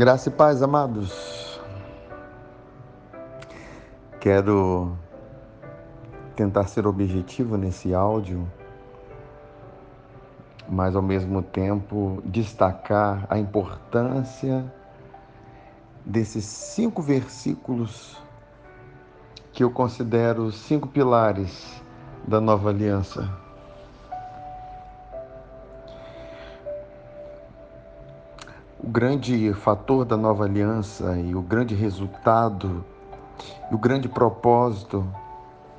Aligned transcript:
Graça 0.00 0.30
e 0.30 0.32
paz, 0.32 0.62
amados. 0.62 1.60
Quero 4.18 4.96
tentar 6.34 6.68
ser 6.68 6.86
objetivo 6.86 7.58
nesse 7.58 7.92
áudio, 7.92 8.50
mas 10.66 10.96
ao 10.96 11.02
mesmo 11.02 11.42
tempo 11.42 12.22
destacar 12.24 13.26
a 13.28 13.38
importância 13.38 14.72
desses 16.02 16.46
cinco 16.46 17.02
versículos 17.02 18.16
que 19.52 19.62
eu 19.62 19.70
considero 19.70 20.50
cinco 20.50 20.88
pilares 20.88 21.84
da 22.26 22.40
nova 22.40 22.70
aliança. 22.70 23.49
O 28.82 28.88
grande 28.88 29.52
fator 29.52 30.06
da 30.06 30.16
nova 30.16 30.44
aliança 30.44 31.14
e 31.18 31.34
o 31.34 31.42
grande 31.42 31.74
resultado 31.74 32.82
e 33.70 33.74
o 33.74 33.78
grande 33.78 34.08
propósito 34.08 35.06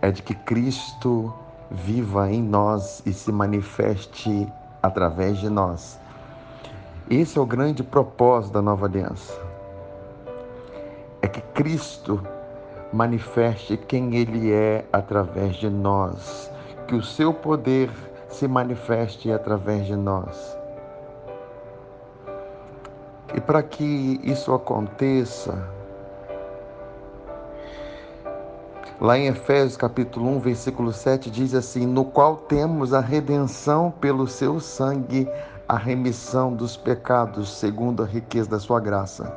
é 0.00 0.10
de 0.10 0.22
que 0.22 0.34
Cristo 0.34 1.32
viva 1.70 2.32
em 2.32 2.42
nós 2.42 3.02
e 3.04 3.12
se 3.12 3.30
manifeste 3.30 4.50
através 4.82 5.36
de 5.36 5.50
nós. 5.50 6.00
Esse 7.10 7.36
é 7.36 7.40
o 7.40 7.44
grande 7.44 7.82
propósito 7.82 8.54
da 8.54 8.62
nova 8.62 8.86
aliança. 8.86 9.38
É 11.20 11.28
que 11.28 11.42
Cristo 11.52 12.26
manifeste 12.94 13.76
quem 13.76 14.16
Ele 14.16 14.50
é 14.50 14.86
através 14.90 15.56
de 15.56 15.68
nós, 15.68 16.50
que 16.88 16.94
o 16.94 17.02
seu 17.02 17.34
poder 17.34 17.90
se 18.30 18.48
manifeste 18.48 19.30
através 19.30 19.84
de 19.84 19.94
nós. 19.94 20.55
E 23.34 23.40
para 23.40 23.62
que 23.62 24.20
isso 24.22 24.52
aconteça, 24.52 25.68
lá 29.00 29.18
em 29.18 29.26
Efésios 29.26 29.76
capítulo 29.76 30.28
1, 30.36 30.40
versículo 30.40 30.92
7 30.92 31.30
diz 31.30 31.54
assim: 31.54 31.86
"No 31.86 32.04
qual 32.04 32.36
temos 32.36 32.94
a 32.94 33.00
redenção 33.00 33.90
pelo 33.90 34.26
seu 34.26 34.60
sangue, 34.60 35.28
a 35.68 35.76
remissão 35.76 36.52
dos 36.52 36.76
pecados, 36.76 37.50
segundo 37.58 38.02
a 38.02 38.06
riqueza 38.06 38.50
da 38.50 38.58
sua 38.58 38.80
graça." 38.80 39.32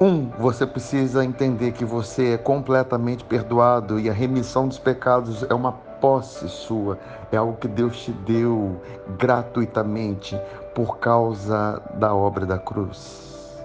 Um, 0.00 0.30
você 0.30 0.66
precisa 0.66 1.24
entender 1.24 1.70
que 1.70 1.84
você 1.84 2.32
é 2.32 2.36
completamente 2.38 3.22
perdoado 3.22 4.00
e 4.00 4.10
a 4.10 4.12
remissão 4.12 4.66
dos 4.66 4.78
pecados 4.78 5.44
é 5.48 5.54
uma 5.54 5.74
posse 6.02 6.48
sua, 6.48 6.98
é 7.30 7.36
algo 7.36 7.56
que 7.56 7.68
Deus 7.68 7.96
te 8.02 8.10
deu 8.10 8.82
gratuitamente 9.16 10.36
por 10.74 10.98
causa 10.98 11.80
da 11.94 12.12
obra 12.12 12.44
da 12.44 12.58
cruz. 12.58 13.64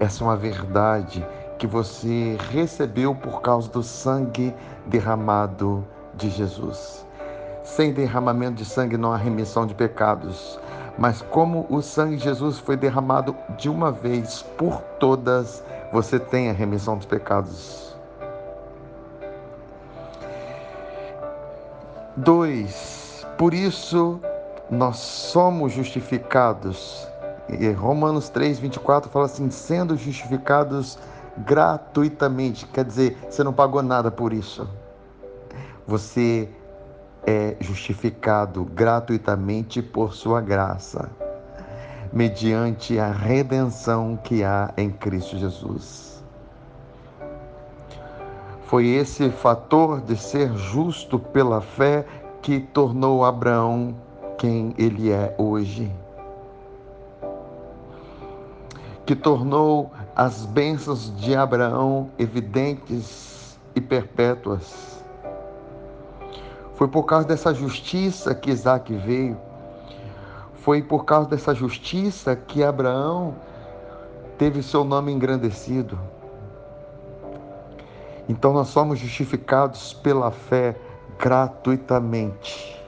Essa 0.00 0.24
é 0.24 0.26
uma 0.26 0.36
verdade 0.36 1.24
que 1.58 1.66
você 1.66 2.36
recebeu 2.50 3.14
por 3.14 3.40
causa 3.40 3.70
do 3.70 3.84
sangue 3.84 4.52
derramado 4.86 5.86
de 6.14 6.28
Jesus. 6.28 7.06
Sem 7.62 7.92
derramamento 7.92 8.56
de 8.56 8.64
sangue 8.64 8.96
não 8.96 9.12
há 9.12 9.16
remissão 9.16 9.66
de 9.66 9.74
pecados. 9.74 10.58
Mas 10.98 11.22
como 11.22 11.66
o 11.70 11.80
sangue 11.80 12.16
de 12.16 12.24
Jesus 12.24 12.58
foi 12.58 12.76
derramado 12.76 13.36
de 13.56 13.68
uma 13.68 13.92
vez 13.92 14.42
por 14.58 14.82
todas, 14.98 15.62
você 15.92 16.18
tem 16.18 16.50
a 16.50 16.52
remissão 16.52 16.96
dos 16.96 17.06
pecados. 17.06 17.89
Dois, 22.16 23.24
por 23.38 23.54
isso 23.54 24.20
nós 24.70 24.96
somos 24.96 25.72
justificados. 25.72 27.06
E 27.48 27.70
Romanos 27.70 28.28
3, 28.28 28.58
24 28.58 29.10
fala 29.10 29.26
assim: 29.26 29.50
sendo 29.50 29.96
justificados 29.96 30.98
gratuitamente, 31.38 32.66
quer 32.66 32.84
dizer, 32.84 33.16
você 33.28 33.44
não 33.44 33.52
pagou 33.52 33.82
nada 33.82 34.10
por 34.10 34.32
isso. 34.32 34.68
Você 35.86 36.48
é 37.26 37.56
justificado 37.60 38.64
gratuitamente 38.64 39.80
por 39.80 40.12
sua 40.12 40.40
graça, 40.40 41.10
mediante 42.12 42.98
a 42.98 43.10
redenção 43.10 44.16
que 44.16 44.42
há 44.42 44.72
em 44.76 44.90
Cristo 44.90 45.38
Jesus. 45.38 46.19
Foi 48.70 48.86
esse 48.86 49.28
fator 49.30 50.00
de 50.00 50.16
ser 50.16 50.56
justo 50.56 51.18
pela 51.18 51.60
fé 51.60 52.06
que 52.40 52.60
tornou 52.60 53.24
Abraão 53.24 53.92
quem 54.38 54.72
ele 54.78 55.10
é 55.10 55.34
hoje. 55.36 55.92
Que 59.04 59.16
tornou 59.16 59.90
as 60.14 60.46
bênçãos 60.46 61.12
de 61.16 61.34
Abraão 61.34 62.10
evidentes 62.16 63.58
e 63.74 63.80
perpétuas 63.80 64.90
foi 66.80 66.88
por 66.88 67.02
causa 67.02 67.28
dessa 67.28 67.52
justiça 67.52 68.34
que 68.34 68.50
Isaac 68.50 68.90
veio. 68.94 69.36
Foi 70.54 70.80
por 70.80 71.04
causa 71.04 71.28
dessa 71.28 71.54
justiça 71.54 72.34
que 72.34 72.64
Abraão 72.64 73.34
teve 74.38 74.62
seu 74.62 74.82
nome 74.82 75.12
engrandecido. 75.12 75.98
Então 78.30 78.52
nós 78.52 78.68
somos 78.68 79.00
justificados 79.00 79.92
pela 79.92 80.30
fé 80.30 80.76
gratuitamente. 81.18 82.80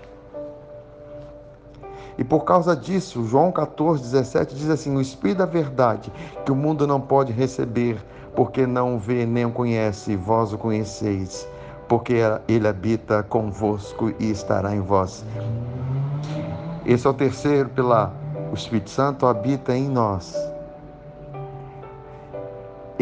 E 2.17 2.23
por 2.23 2.45
causa 2.45 2.77
disso, 2.77 3.25
João 3.25 3.51
14, 3.51 4.05
17 4.05 4.55
diz 4.55 4.71
assim: 4.71 4.97
O 4.97 5.01
Espírito 5.01 5.39
da 5.39 5.47
Verdade, 5.47 6.13
que 6.45 6.53
o 6.53 6.55
mundo 6.55 6.87
não 6.87 7.01
pode 7.01 7.33
receber, 7.33 8.01
porque 8.37 8.69
não 8.69 9.01
vê 9.01 9.27
nem 9.27 9.45
o 9.45 9.51
conhece, 9.51 10.15
vós 10.15 10.53
o 10.53 10.59
conheceis, 10.59 11.49
porque 11.89 12.19
ele 12.47 12.69
habita 12.69 13.25
convosco 13.25 14.15
e 14.21 14.31
estará 14.31 14.73
em 14.73 14.81
vós. 14.81 15.25
Esse 16.87 17.05
é 17.05 17.11
o 17.11 17.15
terceiro 17.15 17.69
pilar. 17.69 18.13
O 18.53 18.55
Espírito 18.55 18.91
Santo 18.91 19.27
habita 19.27 19.77
em 19.77 19.89
nós. 19.89 20.52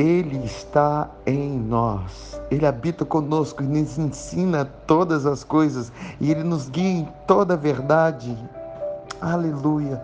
Ele 0.01 0.43
está 0.47 1.11
em 1.27 1.59
nós. 1.59 2.41
Ele 2.51 2.65
habita 2.65 3.05
conosco 3.05 3.63
e 3.63 3.67
nos 3.67 3.99
ensina 3.99 4.65
todas 4.87 5.27
as 5.27 5.45
coisas 5.45 5.93
e 6.19 6.31
ele 6.31 6.43
nos 6.43 6.71
guia 6.71 7.01
em 7.01 7.09
toda 7.27 7.53
a 7.53 7.57
verdade. 7.59 8.35
Aleluia. 9.21 10.03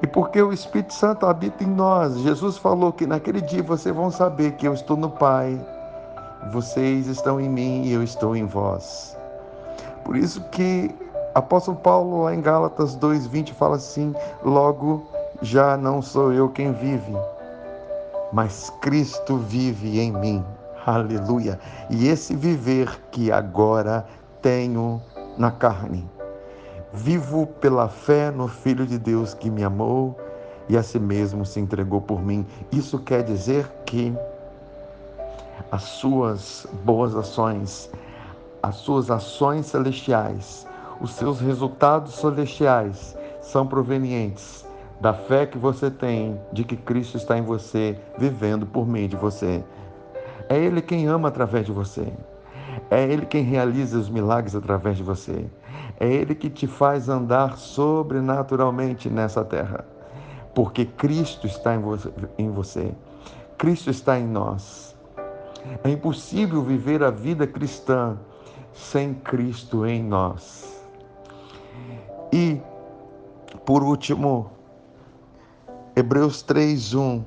E 0.00 0.06
porque 0.06 0.40
o 0.40 0.54
Espírito 0.54 0.94
Santo 0.94 1.26
habita 1.26 1.62
em 1.62 1.66
nós, 1.66 2.18
Jesus 2.20 2.56
falou 2.56 2.90
que 2.90 3.06
naquele 3.06 3.42
dia 3.42 3.62
vocês 3.62 3.94
vão 3.94 4.10
saber 4.10 4.52
que 4.52 4.66
eu 4.66 4.72
estou 4.72 4.96
no 4.96 5.10
Pai, 5.10 5.60
vocês 6.50 7.08
estão 7.08 7.38
em 7.38 7.48
mim 7.50 7.82
e 7.84 7.92
eu 7.92 8.02
estou 8.02 8.34
em 8.34 8.46
vós. 8.46 9.18
Por 10.02 10.16
isso 10.16 10.40
que 10.50 10.94
apóstolo 11.34 11.76
Paulo 11.76 12.22
lá 12.22 12.34
em 12.34 12.40
Gálatas 12.40 12.96
2:20 12.96 13.52
fala 13.52 13.76
assim: 13.76 14.14
"Logo 14.42 15.13
já 15.44 15.76
não 15.76 16.02
sou 16.02 16.32
eu 16.32 16.48
quem 16.48 16.72
vive, 16.72 17.12
mas 18.32 18.70
Cristo 18.80 19.36
vive 19.36 20.00
em 20.00 20.12
mim." 20.12 20.44
Aleluia. 20.86 21.58
E 21.88 22.08
esse 22.08 22.34
viver 22.34 23.00
que 23.10 23.32
agora 23.32 24.06
tenho 24.42 25.00
na 25.38 25.50
carne 25.50 26.06
Vivo 26.96 27.48
pela 27.60 27.88
fé 27.88 28.30
no 28.30 28.46
Filho 28.46 28.86
de 28.86 29.00
Deus 29.00 29.34
que 29.34 29.50
me 29.50 29.64
amou 29.64 30.16
e 30.68 30.76
a 30.76 30.82
si 30.82 31.00
mesmo 31.00 31.44
se 31.44 31.58
entregou 31.58 32.00
por 32.00 32.22
mim. 32.22 32.46
Isso 32.70 33.00
quer 33.00 33.24
dizer 33.24 33.66
que 33.84 34.14
as 35.72 35.82
suas 35.82 36.68
boas 36.84 37.16
ações, 37.16 37.90
as 38.62 38.76
suas 38.76 39.10
ações 39.10 39.66
celestiais, 39.66 40.68
os 41.00 41.10
seus 41.14 41.40
resultados 41.40 42.14
celestiais 42.14 43.18
são 43.42 43.66
provenientes 43.66 44.63
da 45.04 45.12
fé 45.12 45.44
que 45.44 45.58
você 45.58 45.90
tem 45.90 46.40
de 46.50 46.64
que 46.64 46.78
Cristo 46.78 47.18
está 47.18 47.36
em 47.36 47.42
você, 47.42 47.94
vivendo 48.16 48.64
por 48.64 48.88
meio 48.88 49.06
de 49.06 49.16
você. 49.16 49.62
É 50.48 50.56
Ele 50.56 50.80
quem 50.80 51.06
ama 51.06 51.28
através 51.28 51.66
de 51.66 51.72
você. 51.72 52.10
É 52.90 53.02
Ele 53.02 53.26
quem 53.26 53.42
realiza 53.42 53.98
os 53.98 54.08
milagres 54.08 54.56
através 54.56 54.96
de 54.96 55.02
você. 55.02 55.44
É 56.00 56.08
Ele 56.08 56.34
que 56.34 56.48
te 56.48 56.66
faz 56.66 57.10
andar 57.10 57.58
sobrenaturalmente 57.58 59.10
nessa 59.10 59.44
terra. 59.44 59.84
Porque 60.54 60.86
Cristo 60.86 61.46
está 61.46 61.74
em 62.38 62.50
você. 62.50 62.90
Cristo 63.58 63.90
está 63.90 64.18
em 64.18 64.26
nós. 64.26 64.96
É 65.84 65.90
impossível 65.90 66.62
viver 66.62 67.02
a 67.02 67.10
vida 67.10 67.46
cristã 67.46 68.16
sem 68.72 69.12
Cristo 69.12 69.84
em 69.84 70.02
nós. 70.02 70.82
E, 72.32 72.58
por 73.66 73.82
último, 73.82 74.54
Hebreus 75.96 76.42
3:1 76.42 77.22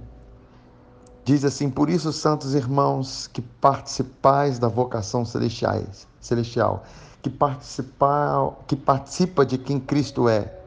diz 1.23 1.43
assim: 1.45 1.69
Por 1.69 1.89
isso, 1.89 2.11
santos 2.11 2.53
irmãos, 2.53 3.27
que 3.27 3.41
participais 3.41 4.59
da 4.59 4.67
vocação 4.67 5.23
celestial, 5.25 6.83
que, 7.21 7.29
participa, 7.29 8.55
que 8.67 8.75
participa 8.75 9.45
de 9.45 9.57
quem 9.57 9.79
Cristo 9.79 10.27
é, 10.27 10.57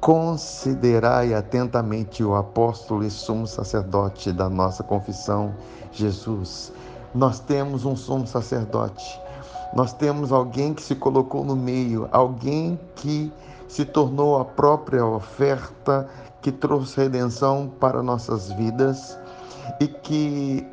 Considerai 0.00 1.34
atentamente 1.34 2.24
o 2.24 2.34
apóstolo 2.34 3.04
e 3.04 3.10
sumo 3.10 3.46
sacerdote 3.46 4.32
da 4.32 4.48
nossa 4.48 4.82
confissão, 4.82 5.54
Jesus. 5.92 6.72
Nós 7.14 7.38
temos 7.38 7.84
um 7.84 7.94
sumo 7.94 8.26
sacerdote. 8.26 9.20
Nós 9.76 9.92
temos 9.92 10.32
alguém 10.32 10.72
que 10.72 10.82
se 10.82 10.94
colocou 10.94 11.44
no 11.44 11.54
meio, 11.54 12.08
alguém 12.12 12.80
que 12.96 13.30
se 13.70 13.84
tornou 13.84 14.36
a 14.36 14.44
própria 14.44 15.06
oferta, 15.06 16.08
que 16.42 16.50
trouxe 16.50 17.02
redenção 17.02 17.70
para 17.78 18.02
nossas 18.02 18.50
vidas 18.52 19.16
e 19.78 19.86
que 19.86 20.66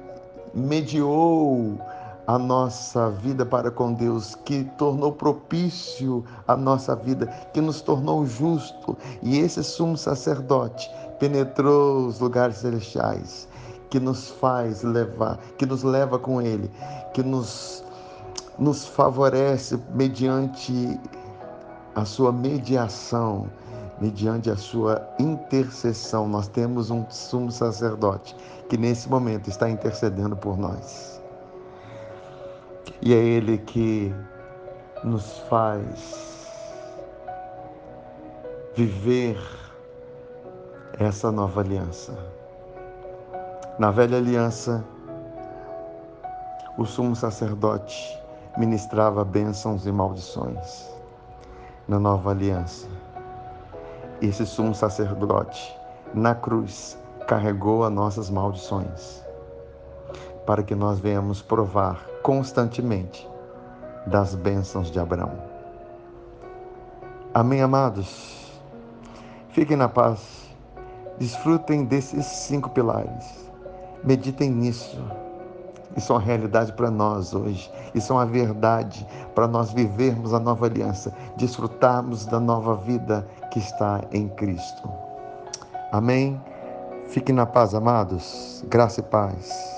mediou 0.51 1.79
a 2.25 2.39
nossa 2.39 3.11
vida 3.11 3.45
para 3.45 3.69
com 3.69 3.93
Deus, 3.93 4.33
que 4.33 4.63
tornou 4.79 5.11
propício 5.11 6.25
a 6.47 6.57
nossa 6.57 6.95
vida, 6.95 7.27
que 7.53 7.61
nos 7.61 7.81
tornou 7.81 8.25
justo. 8.25 8.97
E 9.21 9.37
esse 9.37 9.63
sumo 9.63 9.95
sacerdote 9.95 10.89
penetrou 11.19 12.07
os 12.07 12.19
lugares 12.19 12.57
celestiais, 12.57 13.47
que 13.91 13.99
nos 13.99 14.29
faz 14.29 14.81
levar, 14.81 15.37
que 15.55 15.67
nos 15.67 15.83
leva 15.83 16.17
com 16.17 16.41
ele, 16.41 16.71
que 17.13 17.21
nos 17.21 17.85
nos 18.57 18.87
favorece 18.87 19.79
mediante 19.93 20.99
a 21.97 22.05
sua 22.05 22.31
mediação, 22.31 23.49
mediante 23.99 24.51
a 24.51 24.55
sua 24.55 25.01
intercessão. 25.17 26.27
Nós 26.27 26.47
temos 26.47 26.91
um 26.91 27.03
sumo 27.09 27.51
sacerdote 27.51 28.35
que 28.69 28.77
nesse 28.77 29.09
momento 29.09 29.49
está 29.49 29.67
intercedendo 29.67 30.37
por 30.37 30.59
nós. 30.59 31.19
E 33.01 33.15
é 33.15 33.17
Ele 33.17 33.57
que 33.57 34.13
nos 35.03 35.39
faz 35.49 36.51
viver 38.75 39.39
essa 40.99 41.31
nova 41.31 41.61
aliança. 41.61 42.15
Na 43.79 43.89
velha 43.89 44.19
aliança, 44.19 44.85
o 46.77 46.85
sumo 46.85 47.15
sacerdote 47.15 48.21
ministrava 48.55 49.25
bênçãos 49.25 49.87
e 49.87 49.91
maldições. 49.91 50.96
Na 51.87 51.97
nova 51.97 52.31
aliança, 52.31 52.85
esse 54.21 54.45
sumo 54.45 54.75
sacerdote, 54.75 55.73
na 56.13 56.35
cruz, 56.35 56.97
carregou 57.25 57.85
as 57.85 57.93
nossas 57.93 58.29
maldições, 58.29 59.23
para 60.45 60.63
que 60.63 60.75
nós 60.75 60.99
venhamos 60.99 61.41
provar 61.41 62.05
constantemente 62.21 63.25
das 64.05 64.35
bênçãos 64.35 64.91
de 64.91 64.99
Abraão. 64.99 65.31
Amém, 67.33 67.61
amados? 67.61 68.51
Fiquem 69.51 69.77
na 69.77 69.87
paz, 69.87 70.49
desfrutem 71.17 71.85
desses 71.85 72.25
cinco 72.25 72.69
pilares, 72.69 73.49
meditem 74.03 74.51
nisso. 74.51 75.01
Isso 75.95 76.11
é 76.11 76.15
uma 76.15 76.21
realidade 76.21 76.73
para 76.73 76.91
nós 76.91 77.33
hoje. 77.33 77.71
Isso 77.95 78.11
é 78.11 78.15
uma 78.15 78.25
verdade 78.25 79.07
para 79.33 79.47
nós 79.47 79.71
vivermos 79.71 80.33
a 80.33 80.39
nova 80.39 80.65
aliança, 80.65 81.13
desfrutarmos 81.37 82.25
da 82.25 82.39
nova 82.39 82.75
vida 82.75 83.27
que 83.51 83.59
está 83.59 84.01
em 84.11 84.27
Cristo. 84.29 84.89
Amém? 85.91 86.41
Fiquem 87.07 87.33
na 87.33 87.45
paz, 87.45 87.73
amados. 87.73 88.63
Graça 88.67 88.99
e 88.99 89.03
paz. 89.03 89.76